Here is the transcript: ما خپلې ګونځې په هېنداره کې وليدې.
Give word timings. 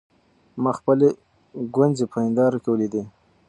ما 0.63 0.71
خپلې 0.79 1.09
ګونځې 1.75 2.05
په 2.11 2.17
هېنداره 2.23 2.57
کې 2.63 2.69
وليدې. 2.71 3.03